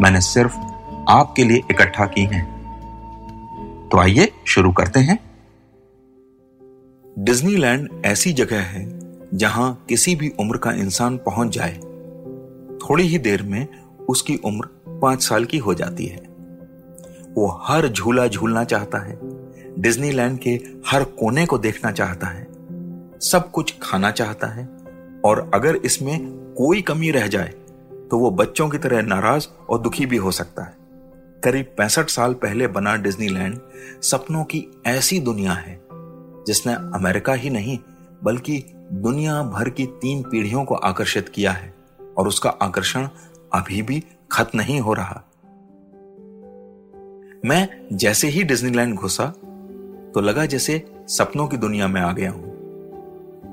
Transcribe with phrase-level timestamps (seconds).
[0.00, 0.56] मैंने सिर्फ़
[1.08, 2.44] आपके लिए इकट्ठा की हैं।
[3.92, 5.18] तो आइए शुरू करते हैं।
[7.18, 8.84] डिज्नीलैंड ऐसी जगह है
[9.34, 11.74] जहाँ किसी भी उम्र का इंसान पहुँच जाए।
[12.78, 13.66] थोड़ी ही देर में
[14.08, 14.68] उसकी उम्र
[15.02, 16.20] पाँच साल की हो जाती है।
[17.34, 19.18] वो हर झूला झूलना चाहता है,
[19.78, 22.46] डिज्नीलैंड के हर कोने को देखना चाहता है,
[23.20, 24.68] सब कुछ खाना चाहता है,
[25.24, 26.18] और अगर इसमें
[26.58, 27.52] कोई कमी रह जाए
[28.10, 30.74] तो वो बच्चों की तरह नाराज़ और दुखी भी हो सकता है।
[31.44, 33.58] करीब पैंसठ साल पहले बना डिज्नीलैंड
[34.02, 35.80] सपनों की ऐसी दुनिया है,
[36.46, 37.78] जिसने अमेरिका ही नहीं,
[38.24, 41.74] बल्कि दुनिया भर की तीन पीढ़ियों को आकर्षित किया है,
[42.18, 43.08] और उसका आकर्षण
[43.52, 45.22] अभी भी खत्म नहीं हो रहा।
[47.44, 49.26] मैं जैसे ही डिज्नीलैंड घुसा
[50.14, 52.54] तो लगा जैसे सपनों की दुनिया में आ गया हूँ।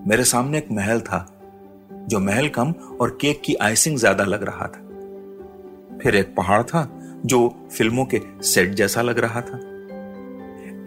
[0.07, 1.32] मेरे सामने एक महल था
[2.09, 6.87] जो महल कम और केक की आइसिंग ज़्यादा लग रहा था। फिर एक पहाड़ था
[7.25, 9.59] जो फ़िल्मों के सेट जैसा लग रहा था।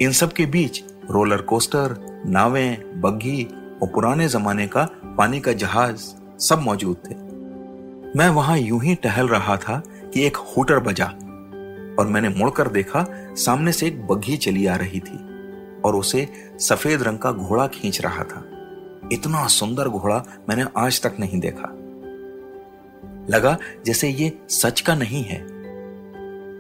[0.03, 3.45] इन सब के बीच रोलर कोस्टर, नावें, बग्घी
[3.83, 6.05] और पुराने जमाने का पानी का जहाज़
[6.39, 7.15] सब मौजूद थे।
[8.19, 9.83] मैं वहाँ यूँ ही टहल रहा था
[10.15, 11.07] कि एक होटर बजा
[11.99, 13.05] और मैंने मुड़कर देखा
[13.37, 15.19] सामने से एक बग्घी चली आ रही थी
[15.85, 16.29] और उसे
[16.61, 18.45] सफ़ेद रंग का घोड़ा खींच रहा था।
[19.13, 21.73] इतना सुंदर घोड़ा मैंने आज तक नहीं देखा।
[23.31, 23.57] लगा
[23.87, 25.39] जैसे ये सच का नहीं है।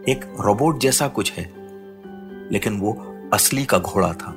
[0.08, 1.44] एक रोबोट जैसा कुछ है,
[2.52, 2.92] लेकिन वो
[3.34, 4.30] असली का घोड़ा था।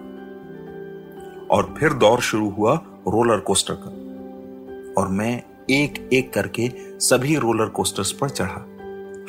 [1.52, 2.74] और फिर दौर शुरू हुआ
[3.08, 8.66] रोलर कोस्टर का। और मैं एक एक करके सभी रोलर कोस्टर्स पर चढ़ा।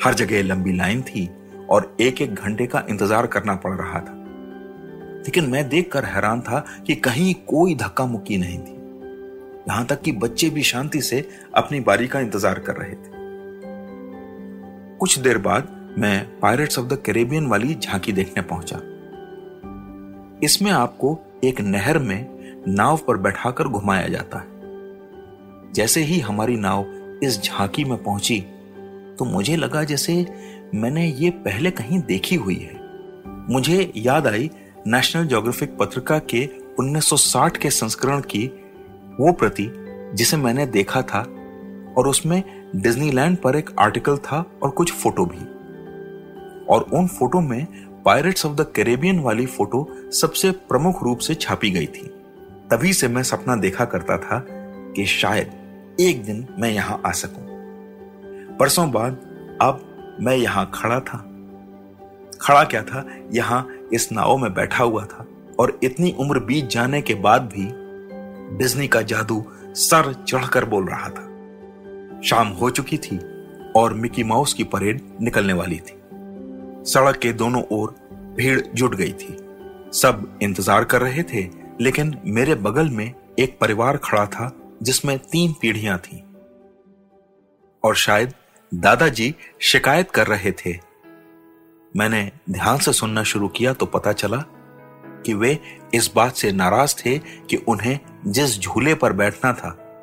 [0.03, 1.29] हर जगह लंबी लाइन थी
[1.69, 4.20] और एक एक घंटे का इंतज़ार करना पड़ रहा था।
[5.21, 8.79] लेकिन मैं देखकर हैरान था कि कहीं कोई धक्का मुक्की नहीं थी।
[9.69, 13.19] यहाँ तक कि बच्चे भी शांति से अपनी बारी का इंतज़ार कर रहे थे।
[14.97, 15.67] कुछ देर बाद
[15.97, 18.79] मैं पायरेट्स ऑफ़ द कैरेबियन वाली झांकी देखने पहुँचा।
[20.43, 26.85] इसमें आपको एक नहर में नाव पर बैठाकर घुमाया जाता है। जैसे ही हमारी नाव
[27.23, 28.39] इस झांकी में पहुँची
[29.19, 30.25] तो मुझे लगा जैसे
[30.75, 32.79] मैंने ये पहले कहीं देखी हुई है।
[33.49, 34.49] मुझे याद आई
[34.87, 36.49] नेशनल ज्योग्राफिक पत्रिका के
[36.79, 38.47] 1960 के संस्करण की
[39.19, 39.71] वो प्रति,
[40.15, 41.19] जिसे मैंने देखा था,
[41.97, 42.43] और उसमें
[42.75, 45.39] डिज्नीलैंड पर एक आर्टिकल था और कुछ फ़ोटो भी।
[46.65, 47.67] और उन फ़ोटो में
[48.05, 52.07] पायरेट्स ऑफ़ द कैरेबियन वाली फ़ोटो सबसे प्रमुख रूप से छापी गई थी।
[52.71, 54.45] तभी से मैं सपना देखा करता था
[54.95, 55.51] कि शायद
[55.99, 57.43] एक दिन मैं यहाँ आ सकूँ।
[58.57, 59.13] परसों बाद
[59.61, 59.85] अब
[60.21, 61.17] मैं यहाँ खड़ा था।
[62.41, 63.05] खड़ा क्या था?
[63.31, 65.25] यहाँ इस नाव में बैठा हुआ था
[65.59, 67.67] और इतनी उम्र बीत जाने के बाद भी
[68.57, 69.43] डिज्नी का जादू
[69.75, 73.17] सर चढ़कर बोल रहा था। शाम हो चुकी थी
[73.75, 75.99] और मिकी माउस की परेड निकलने वाली थी।
[76.91, 77.95] सड़क के दोनों ओर
[78.37, 79.37] भीड़ जुट गई थी।
[79.93, 81.47] सब इंतज़ार कर रहे थे,
[81.81, 84.51] लेकिन मेरे बगल में एक परिवार खड़ा था
[84.83, 86.23] जिसमें तीन पीढ़ियाँ थी।
[87.83, 88.33] और शायद
[88.71, 90.73] दादाजी शिकायत कर रहे थे
[91.97, 94.37] मैंने ध्यान से सुनना शुरू किया तो पता चला
[95.25, 95.59] कि वे
[95.93, 100.01] इस बात से नाराज़ थे कि उन्हें जिस झूले पर बैठना था,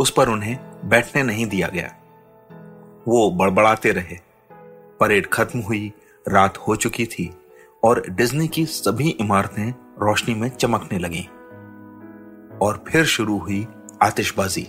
[0.00, 1.94] उस पर उन्हें बैठने नहीं दिया गया।
[3.08, 4.18] वो बड़बड़ाते रहे।
[5.00, 5.92] परेड खत्म हुई,
[6.28, 7.36] रात हो चुकी थी
[7.84, 11.28] और डिज्नी की सभी इमारतें रोशनी में चमकने लगी।
[12.62, 13.66] और फिर शुरू हुई
[14.02, 14.68] आतिशबाजी।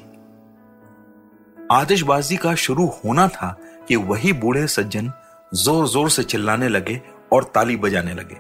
[1.71, 5.11] आतिशबाजी का शुरू होना था कि वही बूढ़े सज्जन
[5.51, 7.01] ज़ोर ज़ोर से चिल्लाने लगे
[7.33, 8.35] और ताली बजाने लगे।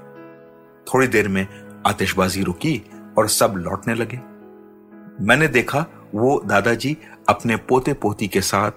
[0.87, 1.47] थोड़ी देर में
[1.87, 2.81] आतिशबाजी रुकी
[3.17, 4.17] और सब लौटने लगे।
[5.25, 5.85] मैंने देखा
[6.15, 6.95] वो दादाजी
[7.29, 8.71] अपने पोते पोती के साथ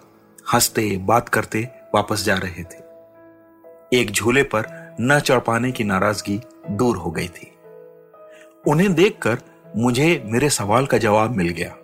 [0.55, 6.41] हँसते, बात करते वापस जा रहे थे। एक झूले पर न चढ़ पाने की नाराज़गी
[6.71, 7.53] दूर हो गई थी।
[8.69, 9.39] उन्हें देखकर
[9.77, 11.75] मुझे मेरे सवाल का जवाब मिल गया,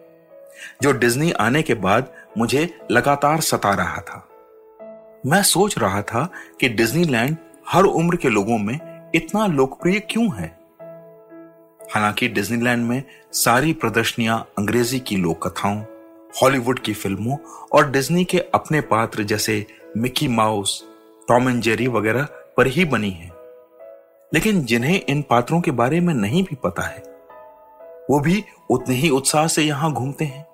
[0.83, 4.25] जो डिज्नी आने के बाद मुझे लगातार सता रहा था।
[5.27, 6.29] मैं सोच रहा था
[6.61, 7.37] कि डिज्नीलैंड
[7.69, 10.59] हर उम्र के लोगों में इतना लोकप्रिय क्यों है?
[11.95, 15.83] हालाँकि डिज्नीलैंड में सारी प्रदर्शनियाँ अंग्रेज़ी की लोक कथाओं
[16.43, 17.37] हॉलीवुड की फ़िल्मों
[17.73, 19.67] और डिज्नी के अपने पात्र जैसे
[19.97, 20.85] Mickey Mouse,
[21.29, 23.31] Tom and Jerry वगैरह पर ही बनी है।
[24.35, 27.03] लेकिन जिन्हें इन पात्रों के बारे में नहीं भी पता है,
[28.11, 30.47] वो भी उतने ही उत्साह से यहाँ घूमते हैं,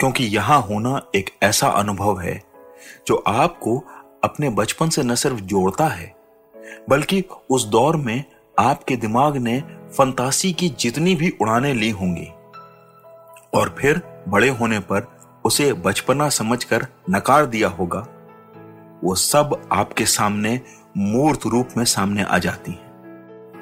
[0.00, 2.51] क्योंकि यहाँ होना एक ऐसा अनुभव है
[3.06, 3.84] जो आपको
[4.24, 6.14] अपने बचपन से न सिर्फ़ जोड़ता है,
[6.88, 8.24] बल्कि उस दौर में
[8.58, 9.60] आपके दिमाग ने
[9.98, 12.28] फंतासी की जितनी भी उड़ाने ली होंगी।
[13.54, 18.06] और फिर बड़े होने पर उसे बचपना समझकर नकार दिया होगा।
[19.04, 20.60] वो सब आपके सामने
[20.96, 22.92] मूर्त रूप में सामने आ जाती हैं।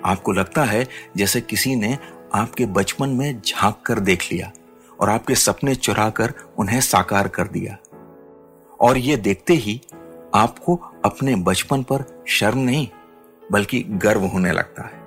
[0.05, 1.99] आपको लगता है जैसे किसी ने
[2.35, 4.51] आपके बचपन में झाँक कर देख लिया
[5.01, 7.77] और आपके सपने चुरा कर उन्हें साकार कर दिया।
[8.81, 9.81] और ये देखते ही
[10.35, 12.89] आपको अपने बचपन पर शर्म नहीं,
[13.53, 15.01] बल्कि गर्व होने लगता है।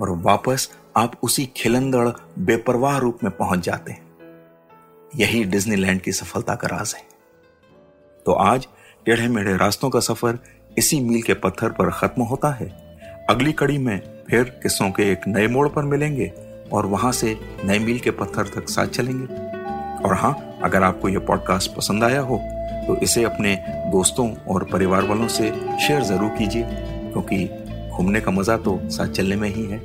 [0.00, 2.08] और वापस आप उसी खिलंदड़,
[2.38, 4.08] बेपरवाह रूप में पहुँच जाते हैं।
[5.16, 7.04] यही डिज्नीलैंड की सफलता का राज है।
[8.26, 8.68] तो आज
[9.04, 10.38] टेढ़े मेढ़े रास्तों का सफ़र
[10.78, 12.96] इसी मील के पत्थर पर खत्म होता है।
[13.30, 16.32] अगली कड़ी में फिर किस्सों के एक नए मोड़ पर मिलेंगे
[16.72, 19.34] और वहाँ से नए मील के पत्थर तक साथ चलेंगे।
[20.08, 22.40] और हाँ अगर आपको यह पॉडकास्ट पसंद आया हो
[22.86, 23.54] तो इसे अपने
[23.92, 27.44] दोस्तों और परिवार वालों से शेयर ज़रूर कीजिए, क्योंकि
[27.90, 29.78] घूमने का मज़ा तो साथ चलने में ही है।